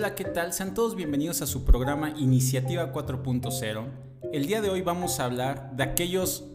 Hola, 0.00 0.14
¿qué 0.14 0.24
tal? 0.24 0.54
Sean 0.54 0.72
todos 0.72 0.96
bienvenidos 0.96 1.42
a 1.42 1.46
su 1.46 1.66
programa 1.66 2.14
Iniciativa 2.16 2.90
4.0. 2.90 3.84
El 4.32 4.46
día 4.46 4.62
de 4.62 4.70
hoy 4.70 4.80
vamos 4.80 5.20
a 5.20 5.26
hablar 5.26 5.76
de 5.76 5.82
aquellos 5.82 6.46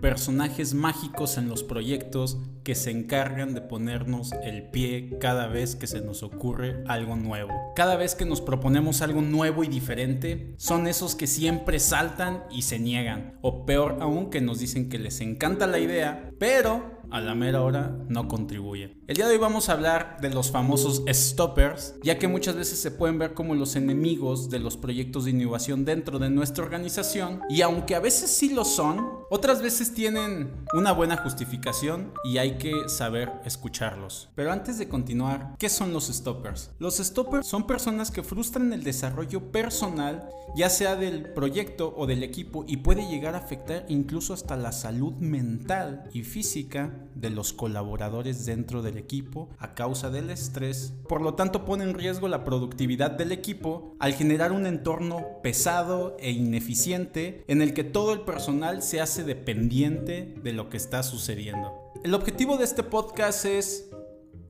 personajes 0.00 0.74
mágicos 0.74 1.36
en 1.36 1.48
los 1.48 1.64
proyectos 1.64 2.38
que 2.62 2.76
se 2.76 2.92
encargan 2.92 3.52
de 3.52 3.62
ponernos 3.62 4.30
el 4.44 4.70
pie 4.70 5.18
cada 5.20 5.48
vez 5.48 5.74
que 5.74 5.88
se 5.88 6.02
nos 6.02 6.22
ocurre 6.22 6.84
algo 6.86 7.16
nuevo. 7.16 7.50
Cada 7.74 7.96
vez 7.96 8.14
que 8.14 8.26
nos 8.26 8.40
proponemos 8.40 9.02
algo 9.02 9.22
nuevo 9.22 9.64
y 9.64 9.66
diferente, 9.66 10.54
son 10.56 10.86
esos 10.86 11.16
que 11.16 11.26
siempre 11.26 11.80
saltan 11.80 12.44
y 12.48 12.62
se 12.62 12.78
niegan. 12.78 13.40
O 13.42 13.66
peor 13.66 13.96
aún, 14.02 14.30
que 14.30 14.40
nos 14.40 14.60
dicen 14.60 14.88
que 14.88 15.00
les 15.00 15.20
encanta 15.20 15.66
la 15.66 15.80
idea, 15.80 16.30
pero 16.38 16.93
a 17.10 17.20
la 17.20 17.34
mera 17.34 17.62
hora 17.62 17.96
no 18.08 18.28
contribuyen. 18.28 19.02
El 19.06 19.16
día 19.16 19.26
de 19.26 19.32
hoy 19.32 19.38
vamos 19.38 19.68
a 19.68 19.72
hablar 19.72 20.18
de 20.20 20.30
los 20.30 20.50
famosos 20.50 21.02
stoppers, 21.08 21.94
ya 22.02 22.18
que 22.18 22.28
muchas 22.28 22.56
veces 22.56 22.80
se 22.80 22.90
pueden 22.90 23.18
ver 23.18 23.34
como 23.34 23.54
los 23.54 23.76
enemigos 23.76 24.50
de 24.50 24.58
los 24.58 24.76
proyectos 24.76 25.24
de 25.24 25.32
innovación 25.32 25.84
dentro 25.84 26.18
de 26.18 26.30
nuestra 26.30 26.64
organización 26.64 27.40
y 27.48 27.62
aunque 27.62 27.94
a 27.94 28.00
veces 28.00 28.30
sí 28.30 28.54
lo 28.54 28.64
son, 28.64 29.24
otras 29.30 29.62
veces 29.62 29.92
tienen 29.94 30.52
una 30.74 30.92
buena 30.92 31.16
justificación 31.16 32.12
y 32.24 32.38
hay 32.38 32.58
que 32.58 32.88
saber 32.88 33.32
escucharlos. 33.44 34.30
Pero 34.34 34.52
antes 34.52 34.78
de 34.78 34.88
continuar, 34.88 35.56
¿qué 35.58 35.68
son 35.68 35.92
los 35.92 36.06
stoppers? 36.06 36.70
Los 36.78 36.96
stoppers 36.96 37.46
son 37.46 37.66
personas 37.66 38.10
que 38.10 38.22
frustran 38.22 38.72
el 38.72 38.84
desarrollo 38.84 39.50
personal, 39.50 40.28
ya 40.56 40.70
sea 40.70 40.96
del 40.96 41.32
proyecto 41.32 41.94
o 41.96 42.06
del 42.06 42.22
equipo, 42.22 42.64
y 42.66 42.78
puede 42.78 43.08
llegar 43.08 43.34
a 43.34 43.38
afectar 43.38 43.84
incluso 43.88 44.34
hasta 44.34 44.56
la 44.56 44.72
salud 44.72 45.14
mental 45.14 46.08
y 46.12 46.22
física 46.22 46.93
de 47.14 47.30
los 47.30 47.52
colaboradores 47.52 48.46
dentro 48.46 48.82
del 48.82 48.98
equipo 48.98 49.48
a 49.58 49.74
causa 49.74 50.10
del 50.10 50.30
estrés. 50.30 50.94
Por 51.08 51.22
lo 51.22 51.34
tanto, 51.34 51.64
pone 51.64 51.84
en 51.84 51.94
riesgo 51.94 52.28
la 52.28 52.44
productividad 52.44 53.10
del 53.10 53.32
equipo 53.32 53.94
al 53.98 54.14
generar 54.14 54.52
un 54.52 54.66
entorno 54.66 55.24
pesado 55.42 56.16
e 56.18 56.30
ineficiente 56.30 57.44
en 57.48 57.62
el 57.62 57.74
que 57.74 57.84
todo 57.84 58.12
el 58.12 58.20
personal 58.20 58.82
se 58.82 59.00
hace 59.00 59.24
dependiente 59.24 60.34
de 60.42 60.52
lo 60.52 60.68
que 60.68 60.76
está 60.76 61.02
sucediendo. 61.02 61.92
El 62.02 62.14
objetivo 62.14 62.56
de 62.56 62.64
este 62.64 62.82
podcast 62.82 63.44
es 63.44 63.90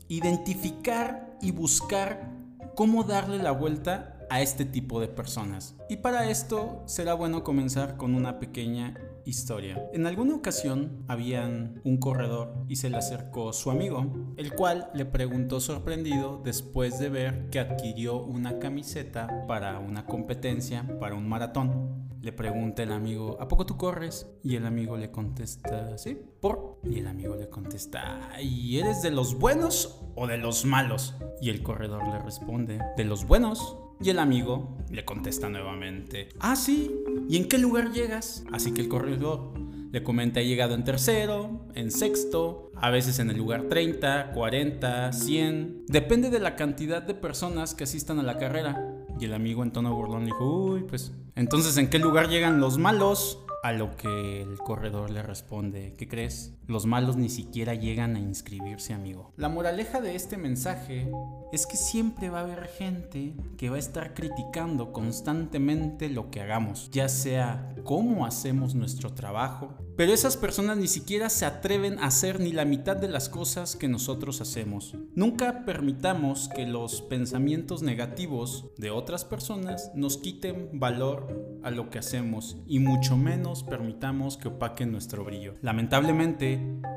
identificar 0.09 1.39
y 1.41 1.51
buscar 1.51 2.33
cómo 2.75 3.05
darle 3.05 3.39
la 3.39 3.53
vuelta 3.53 4.15
a 4.31 4.43
este 4.43 4.65
tipo 4.65 5.01
de 5.01 5.09
personas. 5.09 5.77
Y 5.89 5.99
para 5.99 6.29
esto 6.29 6.83
será 6.87 7.15
bueno 7.15 7.45
comenzar 7.45 7.97
con 7.97 8.15
una 8.15 8.39
pequeña 8.39 8.95
historia. 9.25 9.89
En 9.93 10.07
alguna 10.07 10.35
ocasión 10.35 11.05
habían 11.09 11.81
un 11.85 11.99
corredor 11.99 12.55
y 12.69 12.77
se 12.77 12.91
le 12.91 12.97
acercó 12.97 13.53
su 13.53 13.71
amigo, 13.71 14.35
el 14.37 14.53
cual 14.53 14.91
le 14.95 15.05
preguntó 15.05 15.61
sorprendido 15.61 16.41
después 16.45 16.99
de 16.99 17.09
ver 17.09 17.49
que 17.51 17.61
adquirió 17.61 18.23
una 18.23 18.59
camiseta 18.59 19.47
para 19.47 19.79
una 19.79 20.07
competencia, 20.07 20.87
para 20.99 21.15
un 21.15 21.29
maratón. 21.29 22.05
Le 22.21 22.33
pregunta 22.33 22.83
el 22.83 22.93
amigo, 22.93 23.37
¿a 23.39 23.49
poco 23.49 23.67
tú 23.67 23.77
corres? 23.77 24.27
Y 24.43 24.57
el 24.57 24.65
amigo 24.65 24.97
le 24.97 25.11
contesta, 25.11 25.99
sí, 25.99 26.19
por. 26.41 26.81
Y 26.83 26.99
el 27.01 27.07
amigo 27.07 27.37
le 27.37 27.51
contesta, 27.51 28.31
¿y 28.41 28.79
eres 28.79 29.03
de 29.03 29.11
los 29.11 29.39
buenos 29.39 30.01
o 30.15 30.27
de 30.27 30.39
los 30.39 30.65
malos? 30.65 31.17
Y 31.43 31.51
el 31.51 31.63
corredor 31.63 32.09
le 32.09 32.19
responde, 32.19 32.81
de 32.97 33.05
los 33.05 33.27
buenos. 33.27 33.77
Y 34.01 34.11
el 34.11 34.19
amigo 34.19 34.77
le 34.91 35.05
contesta 35.05 35.49
nuevamente, 35.49 36.29
ah, 36.41 36.57
sí, 36.57 36.91
¿y 37.29 37.37
en 37.37 37.49
qué 37.49 37.59
lugar 37.59 37.93
llegas? 37.93 38.45
Así 38.53 38.73
que 38.73 38.83
el 38.83 38.89
corredor 38.89 39.53
le 39.95 40.03
comenta, 40.03 40.41
he 40.41 40.47
llegado 40.47 40.75
en 40.75 40.83
tercero, 40.83 41.67
en 41.75 41.93
sexto, 41.93 42.73
a 42.75 42.91
veces 42.91 43.21
en 43.21 43.31
el 43.31 43.37
lugar 43.37 43.69
30, 43.69 44.33
40, 44.33 45.13
100. 45.13 45.85
Depende 45.87 46.31
de 46.31 46.41
la 46.41 46.57
cantidad 46.57 47.01
de 47.01 47.15
personas 47.15 47.77
que 47.77 47.85
asistan 47.85 48.19
a 48.19 48.25
la 48.25 48.37
carrera. 48.37 48.91
Y 49.21 49.27
el 49.27 49.35
amigo 49.35 49.63
en 49.63 49.71
tono 49.71 49.95
burlón 49.95 50.25
dijo, 50.25 50.45
uy, 50.45 50.83
pues, 50.83 51.13
entonces, 51.37 51.77
¿en 51.77 51.89
qué 51.89 52.01
lugar 52.01 52.29
llegan 52.29 52.61
los 52.61 52.79
malos? 52.79 53.39
A 53.63 53.73
lo 53.73 53.97
que 53.97 54.43
el 54.43 54.59
corredor 54.59 55.11
le 55.11 55.23
responde, 55.23 55.95
¿qué 55.97 56.09
crees? 56.09 56.53
Los 56.67 56.87
malos 56.87 57.17
ni 57.17 57.29
siquiera 57.29 57.75
llegan 57.75 58.17
a 58.17 58.21
inscribirse, 58.21 58.95
amigo. 58.95 59.33
La 59.37 59.49
moraleja 59.49 60.01
de 60.01 60.15
este 60.15 60.37
mensaje 60.37 61.11
es 61.53 61.67
que 61.67 61.77
siempre 61.77 62.31
va 62.31 62.41
a 62.41 62.43
haber 62.45 62.67
gente 62.67 63.35
que 63.57 63.71
va 63.71 63.77
a 63.77 63.81
estar 63.81 64.15
criticando 64.15 64.93
constantemente 64.93 66.09
lo 66.09 66.31
que 66.31 66.41
hagamos, 66.41 66.91
ya 66.91 67.09
sea 67.09 67.75
cómo 67.85 68.27
hacemos 68.27 68.75
nuestro 68.75 69.13
trabajo, 69.13 69.75
pero 69.97 70.13
esas 70.13 70.37
personas 70.37 70.77
ni 70.77 70.89
siquiera 70.89 71.29
se 71.29 71.47
atreven 71.47 72.01
a 72.01 72.07
hacer 72.07 72.41
ni 72.41 72.51
la 72.51 72.65
mitad 72.65 72.97
de 72.97 73.09
las 73.09 73.29
cosas 73.29 73.77
que 73.77 73.87
nosotros 73.87 74.41
hacemos. 74.41 74.97
Nunca 75.15 75.65
permitamos 75.65 76.49
que 76.49 76.67
los 76.67 77.01
pensamientos 77.03 77.83
negativos 77.83 78.71
de 78.77 78.91
otras 78.91 79.25
personas 79.25 79.93
nos 79.95 80.17
quiten 80.17 80.71
valor 80.73 81.61
a 81.63 81.71
lo 81.71 81.91
que 81.91 82.01
hacemos 82.01 82.57
y 82.67 82.81
mucho 82.81 83.17
menos 83.17 83.63
permitamos 83.63 84.37
que 84.37 84.49
opaquen 84.49 84.91
nuestro 84.91 85.25
brillo. 85.25 85.55
Lamentablemente, 85.63 86.54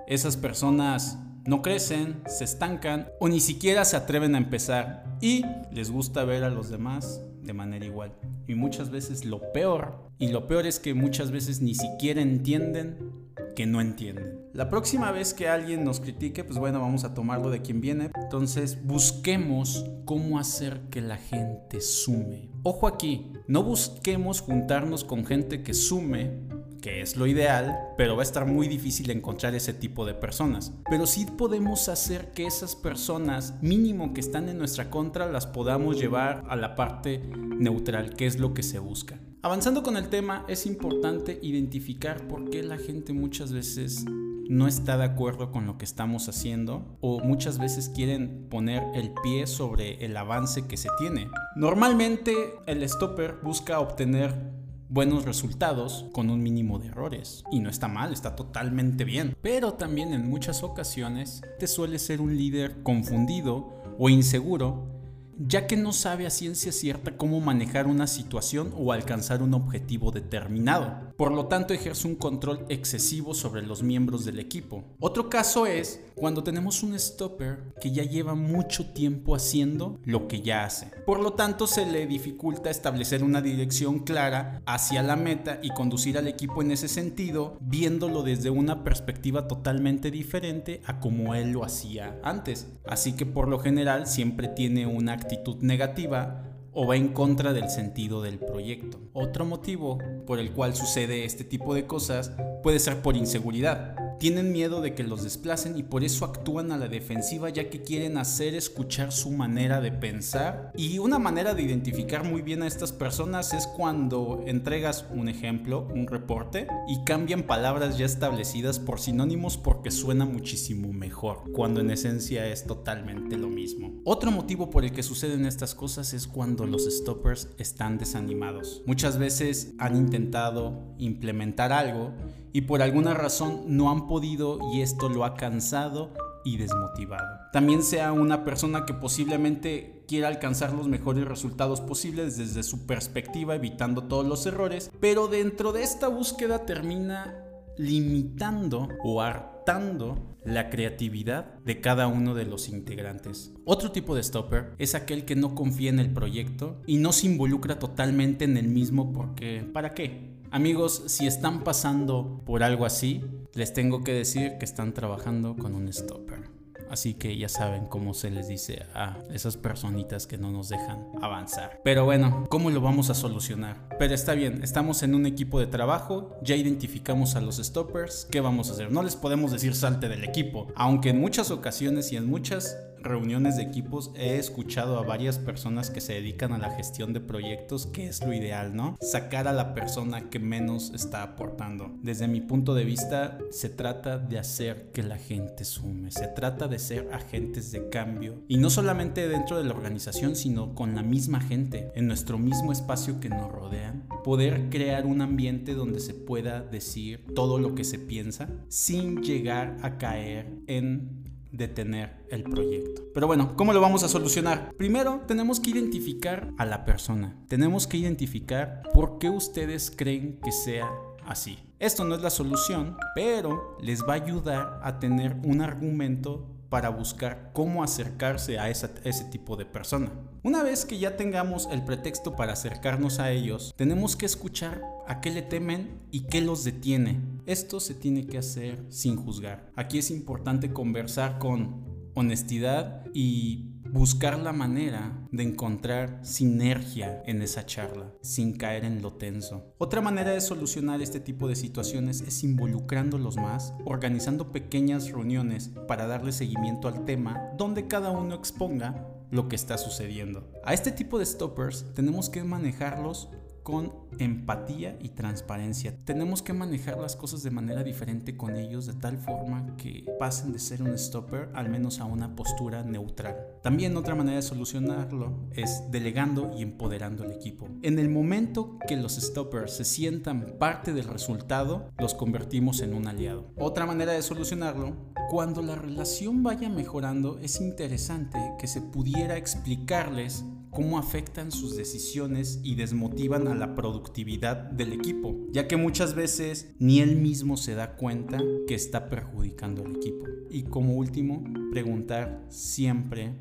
esas 0.07 0.37
personas 0.37 1.19
no 1.45 1.61
crecen, 1.61 2.21
se 2.27 2.43
estancan 2.43 3.07
o 3.19 3.29
ni 3.29 3.39
siquiera 3.39 3.85
se 3.85 3.95
atreven 3.95 4.35
a 4.35 4.39
empezar 4.39 5.17
y 5.21 5.43
les 5.71 5.91
gusta 5.91 6.25
ver 6.25 6.43
a 6.43 6.49
los 6.49 6.69
demás 6.69 7.21
de 7.41 7.53
manera 7.53 7.85
igual. 7.85 8.13
Y 8.47 8.55
muchas 8.55 8.89
veces 8.89 9.25
lo 9.25 9.51
peor, 9.53 10.09
y 10.19 10.29
lo 10.29 10.47
peor 10.47 10.65
es 10.67 10.79
que 10.79 10.93
muchas 10.93 11.31
veces 11.31 11.61
ni 11.61 11.75
siquiera 11.75 12.21
entienden 12.21 13.27
que 13.55 13.65
no 13.65 13.81
entienden. 13.81 14.39
La 14.53 14.69
próxima 14.69 15.11
vez 15.11 15.33
que 15.33 15.47
alguien 15.47 15.83
nos 15.83 15.99
critique, 15.99 16.43
pues 16.43 16.59
bueno, 16.59 16.79
vamos 16.79 17.03
a 17.03 17.13
tomarlo 17.13 17.49
de 17.49 17.61
quien 17.61 17.81
viene. 17.81 18.11
Entonces, 18.15 18.85
busquemos 18.85 19.85
cómo 20.05 20.37
hacer 20.37 20.81
que 20.91 21.01
la 21.01 21.17
gente 21.17 21.81
sume. 21.81 22.49
Ojo 22.63 22.87
aquí, 22.87 23.31
no 23.47 23.63
busquemos 23.63 24.41
juntarnos 24.41 25.03
con 25.03 25.25
gente 25.25 25.63
que 25.63 25.73
sume 25.73 26.39
que 26.81 27.01
es 27.01 27.15
lo 27.15 27.27
ideal, 27.27 27.77
pero 27.97 28.15
va 28.15 28.21
a 28.21 28.23
estar 28.23 28.45
muy 28.45 28.67
difícil 28.67 29.09
encontrar 29.11 29.55
ese 29.55 29.73
tipo 29.73 30.05
de 30.05 30.13
personas. 30.13 30.73
Pero 30.89 31.07
sí 31.07 31.25
podemos 31.25 31.89
hacer 31.89 32.31
que 32.31 32.45
esas 32.45 32.75
personas, 32.75 33.55
mínimo 33.61 34.13
que 34.13 34.21
están 34.21 34.49
en 34.49 34.57
nuestra 34.57 34.89
contra, 34.89 35.25
las 35.25 35.47
podamos 35.47 35.99
llevar 35.99 36.43
a 36.49 36.55
la 36.55 36.75
parte 36.75 37.19
neutral, 37.57 38.15
que 38.15 38.25
es 38.25 38.39
lo 38.39 38.53
que 38.53 38.63
se 38.63 38.79
busca. 38.79 39.19
Avanzando 39.41 39.83
con 39.83 39.97
el 39.97 40.09
tema, 40.09 40.45
es 40.47 40.65
importante 40.65 41.39
identificar 41.41 42.27
por 42.27 42.49
qué 42.49 42.63
la 42.63 42.77
gente 42.77 43.13
muchas 43.13 43.53
veces 43.53 44.05
no 44.49 44.67
está 44.67 44.97
de 44.97 45.03
acuerdo 45.03 45.51
con 45.51 45.65
lo 45.65 45.77
que 45.77 45.85
estamos 45.85 46.29
haciendo 46.29 46.97
o 47.01 47.19
muchas 47.19 47.57
veces 47.57 47.89
quieren 47.89 48.47
poner 48.49 48.83
el 48.95 49.13
pie 49.23 49.45
sobre 49.45 50.03
el 50.05 50.15
avance 50.15 50.67
que 50.67 50.77
se 50.77 50.89
tiene. 50.97 51.29
Normalmente 51.55 52.33
el 52.65 52.87
stopper 52.87 53.37
busca 53.43 53.79
obtener 53.79 54.56
buenos 54.89 55.25
resultados 55.25 56.05
con 56.13 56.29
un 56.29 56.41
mínimo 56.41 56.79
de 56.79 56.87
errores. 56.87 57.43
Y 57.51 57.59
no 57.59 57.69
está 57.69 57.87
mal, 57.87 58.13
está 58.13 58.35
totalmente 58.35 59.03
bien. 59.03 59.35
Pero 59.41 59.73
también 59.73 60.13
en 60.13 60.29
muchas 60.29 60.63
ocasiones 60.63 61.41
te 61.59 61.67
suele 61.67 61.99
ser 61.99 62.21
un 62.21 62.37
líder 62.37 62.81
confundido 62.83 63.81
o 63.99 64.09
inseguro 64.09 64.96
ya 65.39 65.67
que 65.67 65.77
no 65.77 65.93
sabe 65.93 66.25
a 66.25 66.31
ciencia 66.31 66.71
cierta 66.71 67.15
cómo 67.15 67.39
manejar 67.39 67.87
una 67.87 68.07
situación 68.07 68.73
o 68.75 68.91
alcanzar 68.91 69.43
un 69.43 69.53
objetivo 69.53 70.11
determinado. 70.11 71.13
Por 71.15 71.31
lo 71.31 71.47
tanto, 71.47 71.73
ejerce 71.73 72.07
un 72.07 72.15
control 72.15 72.65
excesivo 72.69 73.33
sobre 73.33 73.61
los 73.61 73.83
miembros 73.83 74.25
del 74.25 74.39
equipo. 74.39 74.83
Otro 74.99 75.29
caso 75.29 75.65
es 75.65 76.01
cuando 76.15 76.43
tenemos 76.43 76.81
un 76.81 76.97
stopper 76.99 77.73
que 77.79 77.91
ya 77.91 78.03
lleva 78.03 78.33
mucho 78.33 78.91
tiempo 78.93 79.35
haciendo 79.35 79.99
lo 80.03 80.27
que 80.27 80.41
ya 80.41 80.65
hace. 80.65 80.87
Por 81.05 81.19
lo 81.19 81.33
tanto, 81.33 81.67
se 81.67 81.85
le 81.85 82.07
dificulta 82.07 82.69
establecer 82.69 83.23
una 83.23 83.41
dirección 83.41 83.99
clara 83.99 84.61
hacia 84.65 85.03
la 85.03 85.15
meta 85.15 85.59
y 85.61 85.69
conducir 85.69 86.17
al 86.17 86.27
equipo 86.27 86.61
en 86.61 86.71
ese 86.71 86.87
sentido, 86.87 87.57
viéndolo 87.61 88.23
desde 88.23 88.49
una 88.49 88.83
perspectiva 88.83 89.47
totalmente 89.47 90.09
diferente 90.11 90.81
a 90.85 90.99
como 90.99 91.35
él 91.35 91.51
lo 91.51 91.63
hacía 91.63 92.19
antes. 92.23 92.67
Así 92.87 93.13
que 93.13 93.25
por 93.25 93.47
lo 93.47 93.59
general 93.59 94.07
siempre 94.07 94.47
tiene 94.47 94.87
una 94.87 95.13
actitud 95.13 95.26
negativa 95.61 96.43
o 96.71 96.85
va 96.85 96.95
en 96.95 97.09
contra 97.09 97.53
del 97.53 97.69
sentido 97.69 98.21
del 98.21 98.37
proyecto. 98.37 98.99
Otro 99.13 99.45
motivo 99.45 99.97
por 100.25 100.39
el 100.39 100.51
cual 100.51 100.75
sucede 100.75 101.25
este 101.25 101.43
tipo 101.43 101.73
de 101.73 101.87
cosas 101.87 102.31
puede 102.61 102.79
ser 102.79 103.01
por 103.01 103.15
inseguridad. 103.15 103.95
Tienen 104.19 104.51
miedo 104.51 104.81
de 104.81 104.95
que 104.95 105.03
los 105.03 105.23
desplacen 105.23 105.77
y 105.77 105.83
por 105.83 106.03
eso 106.03 106.25
actúan 106.25 106.71
a 106.71 106.77
la 106.77 106.87
defensiva 106.87 107.49
ya 107.49 107.69
que 107.69 107.83
quieren 107.83 108.17
hacer 108.17 108.55
escuchar 108.55 109.11
su 109.11 109.29
manera 109.29 109.79
de 109.79 109.91
pensar. 109.91 110.71
Y 110.75 110.97
una 110.97 111.19
manera 111.19 111.53
de 111.53 111.61
identificar 111.61 112.23
muy 112.23 112.41
bien 112.41 112.63
a 112.63 112.67
estas 112.67 112.91
personas 112.91 113.53
es 113.53 113.67
cuando 113.67 114.43
entregas 114.47 115.05
un 115.13 115.29
ejemplo, 115.29 115.87
un 115.93 116.07
reporte, 116.07 116.67
y 116.87 117.03
cambian 117.03 117.43
palabras 117.43 117.97
ya 117.99 118.05
establecidas 118.05 118.79
por 118.79 118.99
sinónimos 118.99 119.57
porque 119.57 119.91
suena 119.91 120.25
muchísimo 120.25 120.91
mejor, 120.93 121.43
cuando 121.53 121.81
en 121.81 121.91
esencia 121.91 122.47
es 122.47 122.65
totalmente 122.65 123.37
lo 123.37 123.49
mismo. 123.49 124.01
Otro 124.03 124.31
motivo 124.31 124.71
por 124.71 124.83
el 124.83 124.93
que 124.93 125.03
suceden 125.03 125.45
estas 125.45 125.75
cosas 125.75 126.13
es 126.13 126.25
cuando 126.25 126.65
los 126.65 126.85
stoppers 126.85 127.49
están 127.59 127.99
desanimados. 127.99 128.81
Muchas 128.87 129.19
veces 129.19 129.73
han 129.77 129.95
intentado 129.95 130.95
implementar 130.97 131.71
algo 131.71 132.13
y 132.53 132.61
por 132.61 132.81
alguna 132.81 133.13
razón 133.13 133.65
no 133.67 133.91
han 133.91 134.06
podido 134.07 134.59
y 134.73 134.81
esto 134.81 135.09
lo 135.09 135.25
ha 135.25 135.35
cansado 135.35 136.11
y 136.43 136.57
desmotivado. 136.57 137.39
También 137.51 137.83
sea 137.83 138.13
una 138.13 138.45
persona 138.45 138.85
que 138.85 138.93
posiblemente 138.93 140.03
quiera 140.07 140.29
alcanzar 140.29 140.71
los 140.73 140.87
mejores 140.87 141.25
resultados 141.25 141.81
posibles 141.81 142.37
desde 142.37 142.63
su 142.63 142.85
perspectiva, 142.85 143.55
evitando 143.55 144.03
todos 144.03 144.25
los 144.25 144.45
errores, 144.45 144.89
pero 144.99 145.27
dentro 145.27 145.73
de 145.73 145.83
esta 145.83 146.07
búsqueda 146.07 146.65
termina 146.65 147.43
limitando 147.77 148.87
o 149.03 149.21
hartando 149.21 150.37
la 150.43 150.69
creatividad 150.69 151.59
de 151.65 151.81
cada 151.81 152.07
uno 152.07 152.33
de 152.33 152.45
los 152.45 152.69
integrantes. 152.69 153.53
Otro 153.65 153.91
tipo 153.91 154.15
de 154.15 154.23
stopper 154.23 154.73
es 154.77 154.95
aquel 154.95 155.25
que 155.25 155.35
no 155.35 155.53
confía 155.53 155.89
en 155.89 155.99
el 155.99 156.13
proyecto 156.13 156.81
y 156.87 156.97
no 156.97 157.11
se 157.11 157.27
involucra 157.27 157.77
totalmente 157.77 158.45
en 158.45 158.55
el 158.55 158.69
mismo 158.69 159.11
porque 159.11 159.69
¿para 159.73 159.93
qué? 159.93 160.37
Amigos, 160.49 161.03
si 161.07 161.27
están 161.27 161.65
pasando 161.65 162.41
por 162.45 162.63
algo 162.63 162.85
así, 162.85 163.21
les 163.53 163.73
tengo 163.73 164.03
que 164.03 164.13
decir 164.13 164.57
que 164.59 164.65
están 164.65 164.93
trabajando 164.93 165.55
con 165.55 165.75
un 165.75 165.91
stopper. 165.91 166.57
Así 166.89 167.15
que 167.15 167.37
ya 167.37 167.49
saben 167.49 167.85
cómo 167.85 168.13
se 168.13 168.31
les 168.31 168.47
dice 168.47 168.85
a 168.93 169.17
esas 169.33 169.57
personitas 169.57 170.25
que 170.25 170.37
no 170.37 170.51
nos 170.51 170.69
dejan 170.69 171.05
avanzar. 171.21 171.81
Pero 171.83 172.05
bueno, 172.05 172.45
¿cómo 172.49 172.69
lo 172.69 172.81
vamos 172.81 173.09
a 173.09 173.13
solucionar? 173.13 173.89
Pero 173.99 174.13
está 174.13 174.33
bien, 174.33 174.63
estamos 174.63 175.03
en 175.03 175.15
un 175.15 175.25
equipo 175.25 175.59
de 175.59 175.67
trabajo, 175.67 176.37
ya 176.41 176.55
identificamos 176.55 177.35
a 177.35 177.41
los 177.41 177.57
stoppers, 177.57 178.27
¿qué 178.31 178.39
vamos 178.39 178.69
a 178.69 178.73
hacer? 178.73 178.91
No 178.91 179.03
les 179.03 179.15
podemos 179.15 179.51
decir 179.51 179.75
salte 179.75 180.07
del 180.07 180.23
equipo, 180.23 180.67
aunque 180.75 181.09
en 181.09 181.19
muchas 181.19 181.51
ocasiones 181.51 182.11
y 182.13 182.17
en 182.17 182.27
muchas 182.27 182.77
reuniones 183.07 183.57
de 183.57 183.63
equipos 183.63 184.11
he 184.15 184.37
escuchado 184.37 184.97
a 184.97 185.03
varias 185.03 185.39
personas 185.39 185.89
que 185.89 186.01
se 186.01 186.13
dedican 186.13 186.53
a 186.53 186.57
la 186.57 186.71
gestión 186.71 187.13
de 187.13 187.19
proyectos, 187.19 187.85
que 187.87 188.07
es 188.07 188.25
lo 188.25 188.33
ideal, 188.33 188.75
¿no? 188.75 188.97
Sacar 189.01 189.47
a 189.47 189.53
la 189.53 189.73
persona 189.73 190.29
que 190.29 190.39
menos 190.39 190.91
está 190.93 191.23
aportando. 191.23 191.91
Desde 192.01 192.27
mi 192.27 192.41
punto 192.41 192.73
de 192.73 192.83
vista, 192.83 193.37
se 193.51 193.69
trata 193.69 194.17
de 194.17 194.39
hacer 194.39 194.91
que 194.91 195.03
la 195.03 195.17
gente 195.17 195.65
sume, 195.65 196.11
se 196.11 196.27
trata 196.27 196.67
de 196.67 196.79
ser 196.79 197.09
agentes 197.13 197.71
de 197.71 197.89
cambio 197.89 198.43
y 198.47 198.57
no 198.57 198.69
solamente 198.69 199.27
dentro 199.27 199.57
de 199.57 199.63
la 199.63 199.73
organización, 199.73 200.35
sino 200.35 200.75
con 200.75 200.95
la 200.95 201.03
misma 201.03 201.39
gente, 201.39 201.91
en 201.95 202.07
nuestro 202.07 202.37
mismo 202.37 202.71
espacio 202.71 203.19
que 203.19 203.29
nos 203.29 203.51
rodean, 203.51 204.07
poder 204.23 204.69
crear 204.69 205.05
un 205.05 205.21
ambiente 205.21 205.73
donde 205.73 205.99
se 205.99 206.13
pueda 206.13 206.61
decir 206.61 207.25
todo 207.35 207.59
lo 207.59 207.75
que 207.75 207.83
se 207.83 207.99
piensa 207.99 208.49
sin 208.67 209.21
llegar 209.21 209.77
a 209.81 209.97
caer 209.97 210.51
en 210.67 211.36
detener 211.51 212.25
el 212.29 212.43
proyecto. 212.43 213.03
Pero 213.13 213.27
bueno, 213.27 213.55
¿cómo 213.55 213.73
lo 213.73 213.81
vamos 213.81 214.03
a 214.03 214.07
solucionar? 214.07 214.73
Primero, 214.77 215.21
tenemos 215.27 215.59
que 215.59 215.71
identificar 215.71 216.51
a 216.57 216.65
la 216.65 216.85
persona. 216.85 217.35
Tenemos 217.47 217.87
que 217.87 217.97
identificar 217.97 218.83
por 218.93 219.17
qué 219.19 219.29
ustedes 219.29 219.91
creen 219.95 220.39
que 220.43 220.51
sea 220.51 220.89
así. 221.25 221.59
Esto 221.79 222.03
no 222.03 222.15
es 222.15 222.21
la 222.21 222.29
solución, 222.29 222.97
pero 223.13 223.77
les 223.81 224.03
va 224.03 224.13
a 224.13 224.23
ayudar 224.23 224.79
a 224.83 224.99
tener 224.99 225.35
un 225.43 225.61
argumento 225.61 226.47
para 226.69 226.89
buscar 226.89 227.51
cómo 227.53 227.83
acercarse 227.83 228.59
a 228.59 228.69
ese 228.69 229.25
tipo 229.31 229.55
de 229.55 229.65
persona. 229.65 230.11
Una 230.43 230.63
vez 230.63 230.85
que 230.85 230.97
ya 230.97 231.15
tengamos 231.15 231.67
el 231.71 231.83
pretexto 231.83 232.35
para 232.35 232.53
acercarnos 232.53 233.19
a 233.19 233.31
ellos, 233.31 233.73
tenemos 233.77 234.15
que 234.15 234.25
escuchar 234.25 234.81
a 235.07 235.21
qué 235.21 235.29
le 235.29 235.41
temen 235.41 236.01
y 236.11 236.21
qué 236.21 236.41
los 236.41 236.63
detiene. 236.63 237.21
Esto 237.47 237.79
se 237.79 237.93
tiene 237.93 238.27
que 238.27 238.37
hacer 238.37 238.85
sin 238.89 239.15
juzgar. 239.15 239.71
Aquí 239.77 239.99
es 239.99 240.11
importante 240.11 240.73
conversar 240.73 241.39
con 241.39 242.11
honestidad 242.13 243.05
y 243.13 243.71
buscar 243.89 244.37
la 244.37 244.51
manera 244.51 245.25
de 245.31 245.43
encontrar 245.43 246.19
sinergia 246.23 247.23
en 247.25 247.41
esa 247.41 247.65
charla, 247.65 248.11
sin 248.21 248.57
caer 248.57 248.83
en 248.83 249.01
lo 249.01 249.13
tenso. 249.13 249.73
Otra 249.77 250.01
manera 250.01 250.31
de 250.31 250.41
solucionar 250.41 251.01
este 251.01 251.21
tipo 251.21 251.47
de 251.47 251.55
situaciones 251.55 252.19
es 252.19 252.43
involucrándolos 252.43 253.37
más, 253.37 253.73
organizando 253.85 254.51
pequeñas 254.51 255.09
reuniones 255.09 255.71
para 255.87 256.05
darle 256.05 256.33
seguimiento 256.33 256.89
al 256.89 257.05
tema 257.05 257.53
donde 257.57 257.87
cada 257.87 258.11
uno 258.11 258.35
exponga 258.35 259.07
lo 259.31 259.47
que 259.47 259.55
está 259.55 259.77
sucediendo. 259.77 260.51
A 260.65 260.73
este 260.73 260.91
tipo 260.91 261.17
de 261.17 261.25
stoppers 261.25 261.85
tenemos 261.93 262.29
que 262.29 262.43
manejarlos 262.43 263.29
con 263.67 263.91
empatía 264.17 264.97
y 265.01 265.09
transparencia. 265.09 265.93
Tenemos 266.05 266.41
que 266.41 266.53
manejar 266.53 266.97
las 266.99 267.17
cosas 267.17 267.43
de 267.43 267.51
manera 267.51 267.83
diferente 267.83 268.37
con 268.37 268.55
ellos 268.55 268.85
de 268.85 268.93
tal 268.93 269.17
forma 269.17 269.75
que 269.75 270.05
pasen 270.17 270.53
de 270.53 270.59
ser 270.59 270.81
un 270.81 270.97
stopper 270.97 271.49
al 271.53 271.67
menos 271.67 271.99
a 271.99 272.05
una 272.05 272.33
postura 272.33 272.83
neutral. 272.83 273.35
También 273.61 273.97
otra 273.97 274.15
manera 274.15 274.37
de 274.37 274.41
solucionarlo 274.41 275.49
es 275.51 275.83
delegando 275.91 276.53
y 276.57 276.61
empoderando 276.61 277.25
al 277.25 277.33
equipo. 277.33 277.67
En 277.81 277.99
el 277.99 278.07
momento 278.07 278.77
que 278.87 278.95
los 278.95 279.17
stoppers 279.17 279.73
se 279.73 279.83
sientan 279.83 280.55
parte 280.57 280.93
del 280.93 281.09
resultado, 281.09 281.89
los 281.99 282.13
convertimos 282.13 282.79
en 282.79 282.93
un 282.93 283.05
aliado. 283.05 283.51
Otra 283.57 283.85
manera 283.85 284.13
de 284.13 284.21
solucionarlo, 284.21 284.95
cuando 285.29 285.61
la 285.61 285.75
relación 285.75 286.41
vaya 286.41 286.69
mejorando, 286.69 287.37
es 287.39 287.59
interesante 287.59 288.39
que 288.57 288.67
se 288.67 288.79
pudiera 288.79 289.35
explicarles 289.35 290.45
cómo 290.71 290.97
afectan 290.97 291.51
sus 291.51 291.75
decisiones 291.75 292.59
y 292.63 292.75
desmotivan 292.75 293.47
a 293.47 293.55
la 293.55 293.75
productividad 293.75 294.57
del 294.57 294.93
equipo, 294.93 295.35
ya 295.51 295.67
que 295.67 295.77
muchas 295.77 296.13
veces 296.13 296.73
ni 296.79 296.99
él 296.99 297.15
mismo 297.17 297.57
se 297.57 297.75
da 297.75 297.95
cuenta 297.95 298.39
que 298.67 298.75
está 298.75 299.09
perjudicando 299.09 299.83
al 299.83 299.95
equipo. 299.95 300.25
Y 300.49 300.63
como 300.63 300.95
último, 300.95 301.43
preguntar 301.71 302.45
siempre 302.49 303.35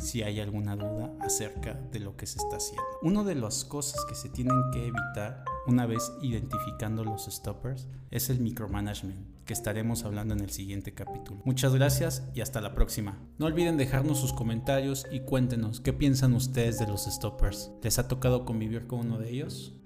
si 0.00 0.22
hay 0.22 0.40
alguna 0.40 0.76
duda 0.76 1.12
acerca 1.20 1.74
de 1.92 2.00
lo 2.00 2.16
que 2.16 2.26
se 2.26 2.38
está 2.38 2.56
haciendo. 2.56 2.82
Una 3.02 3.22
de 3.24 3.34
las 3.34 3.64
cosas 3.64 4.04
que 4.06 4.14
se 4.14 4.28
tienen 4.28 4.56
que 4.72 4.86
evitar 4.86 5.44
una 5.66 5.86
vez 5.86 6.12
identificando 6.22 7.04
los 7.04 7.26
stoppers 7.26 7.86
es 8.10 8.30
el 8.30 8.40
micromanagement, 8.40 9.44
que 9.44 9.52
estaremos 9.52 10.04
hablando 10.04 10.34
en 10.34 10.40
el 10.40 10.50
siguiente 10.50 10.94
capítulo. 10.94 11.40
Muchas 11.44 11.74
gracias 11.74 12.26
y 12.34 12.40
hasta 12.40 12.60
la 12.60 12.74
próxima. 12.74 13.18
No 13.38 13.46
olviden 13.46 13.76
dejarnos 13.76 14.18
sus 14.18 14.32
comentarios 14.32 15.06
y 15.10 15.20
cuéntenos 15.20 15.80
qué 15.80 15.92
piensan 15.92 16.34
ustedes 16.34 16.78
de 16.78 16.86
los 16.86 17.04
stoppers. 17.04 17.70
¿Les 17.82 17.98
ha 17.98 18.08
tocado 18.08 18.44
convivir 18.44 18.86
con 18.86 19.00
uno 19.00 19.18
de 19.18 19.30
ellos? 19.30 19.79